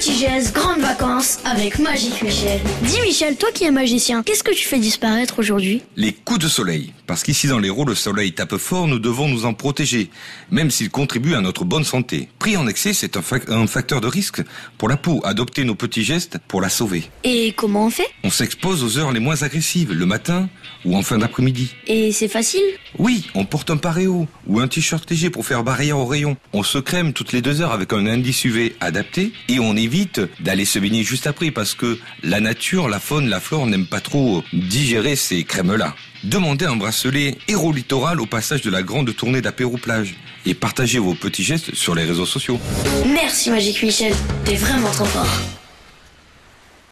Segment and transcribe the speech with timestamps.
[0.00, 2.58] Petit geste, grandes vacances avec Magique Michel.
[2.84, 5.82] Dis Michel, toi qui es magicien, qu'est-ce que tu fais disparaître aujourd'hui?
[5.94, 6.94] Les coups de soleil.
[7.06, 10.08] Parce qu'ici dans l'Hérault, le soleil tape fort, nous devons nous en protéger,
[10.50, 12.30] même s'il contribue à notre bonne santé.
[12.38, 14.42] Pris en excès, c'est un, fac- un facteur de risque
[14.78, 15.20] pour la peau.
[15.22, 17.04] Adopter nos petits gestes pour la sauver.
[17.22, 18.08] Et comment on fait?
[18.24, 20.48] On s'expose aux heures les moins agressives, le matin
[20.86, 21.74] ou en fin d'après-midi.
[21.86, 22.62] Et c'est facile?
[22.98, 26.38] Oui, on porte un paréo ou un t-shirt léger pour faire barrière au rayon.
[26.54, 29.76] On se crème toutes les deux heures avec un indice UV adapté et on
[30.40, 34.00] d'aller se baigner juste après parce que la nature, la faune, la flore n'aiment pas
[34.00, 35.94] trop digérer ces crèmes-là.
[36.24, 40.14] Demandez un bracelet Héros Littoral au passage de la grande tournée d'apéro plage
[40.46, 42.60] et partagez vos petits gestes sur les réseaux sociaux.
[43.06, 44.12] Merci Magique Michel,
[44.44, 45.59] t'es vraiment trop fort.